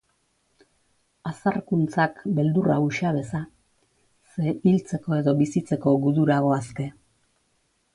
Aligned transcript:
Azarkuntzak 1.31 2.17
beldurra 2.41 2.79
uxa 2.87 3.13
beza, 3.19 3.43
ze 4.33 4.57
hiltzeko 4.57 5.19
edo 5.23 5.39
bizitzeko 5.47 5.99
gudura 6.09 6.45
goazke. 6.49 6.93